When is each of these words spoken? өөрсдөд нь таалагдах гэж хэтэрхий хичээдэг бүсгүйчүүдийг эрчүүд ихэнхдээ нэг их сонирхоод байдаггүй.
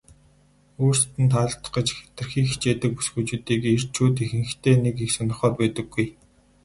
өөрсдөд 0.83 1.17
нь 1.23 1.31
таалагдах 1.33 1.71
гэж 1.75 1.87
хэтэрхий 1.97 2.45
хичээдэг 2.49 2.91
бүсгүйчүүдийг 2.95 3.61
эрчүүд 3.73 4.15
ихэнхдээ 4.25 4.75
нэг 4.83 4.95
их 5.05 5.11
сонирхоод 5.15 5.53
байдаггүй. 5.57 6.07